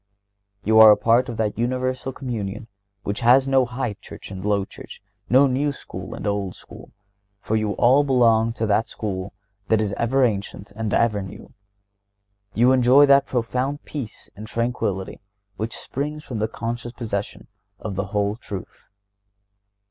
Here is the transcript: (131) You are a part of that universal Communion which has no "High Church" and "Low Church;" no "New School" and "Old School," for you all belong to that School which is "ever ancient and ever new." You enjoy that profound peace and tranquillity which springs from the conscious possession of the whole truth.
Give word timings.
(131) 0.63 0.67
You 0.67 0.81
are 0.83 0.91
a 0.91 0.97
part 0.97 1.29
of 1.29 1.37
that 1.37 1.59
universal 1.59 2.11
Communion 2.11 2.67
which 3.03 3.19
has 3.19 3.47
no 3.47 3.67
"High 3.67 3.93
Church" 4.01 4.31
and 4.31 4.43
"Low 4.43 4.65
Church;" 4.65 4.99
no 5.29 5.45
"New 5.45 5.71
School" 5.71 6.15
and 6.15 6.25
"Old 6.25 6.55
School," 6.55 6.91
for 7.39 7.55
you 7.55 7.73
all 7.73 8.03
belong 8.03 8.51
to 8.53 8.65
that 8.65 8.89
School 8.89 9.31
which 9.67 9.79
is 9.79 9.93
"ever 9.99 10.23
ancient 10.23 10.71
and 10.75 10.91
ever 10.91 11.21
new." 11.21 11.53
You 12.55 12.71
enjoy 12.71 13.05
that 13.05 13.27
profound 13.27 13.83
peace 13.85 14.27
and 14.35 14.47
tranquillity 14.47 15.19
which 15.57 15.77
springs 15.77 16.23
from 16.23 16.39
the 16.39 16.47
conscious 16.47 16.93
possession 16.93 17.45
of 17.77 17.93
the 17.93 18.05
whole 18.05 18.37
truth. 18.37 18.87